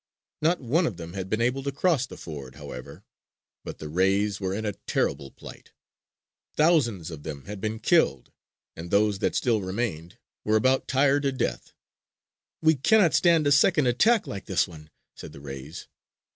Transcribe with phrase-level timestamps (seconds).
[0.41, 3.03] Not one of them had been able to cross the ford, however.
[3.63, 5.73] But the rays were in a terrible plight.
[6.55, 8.31] Thousands of them had been killed;
[8.75, 11.73] and those that still remained were about tired to death.
[12.63, 15.87] "We cannot stand a second attack like this one," said the rays.